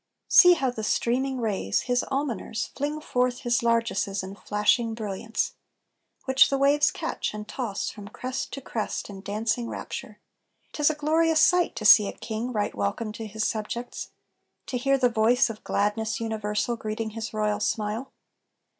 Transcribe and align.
See 0.29 0.53
how 0.53 0.71
the 0.71 0.81
streaming 0.83 1.39
rays, 1.39 1.81
his 1.81 2.03
almoners, 2.11 2.69
Fling 2.75 3.01
forth 3.01 3.41
his 3.41 3.61
largesses 3.61 4.23
in 4.23 4.33
flashing 4.33 4.95
brilliants. 4.95 5.53
Which 6.25 6.49
the 6.49 6.57
waves 6.57 6.89
catch, 6.89 7.35
and 7.35 7.47
toss 7.47 7.91
from 7.91 8.07
crest 8.07 8.51
to 8.53 8.61
crest 8.61 9.11
In 9.11 9.21
dancing 9.21 9.69
rapture! 9.69 10.19
'Tis 10.73 10.89
a 10.89 10.95
glorious 10.95 11.39
sight 11.39 11.75
To 11.75 11.85
see 11.85 12.07
a 12.07 12.13
king 12.13 12.51
right 12.51 12.73
welcome 12.73 13.11
to 13.11 13.27
his 13.27 13.45
subjects; 13.45 14.09
To 14.65 14.77
hear 14.79 14.97
the 14.97 15.07
voice 15.07 15.51
of 15.51 15.63
gladness 15.63 16.19
universal 16.19 16.75
Greeting 16.77 17.11
his 17.11 17.31
royal 17.31 17.59
smile. 17.59 18.11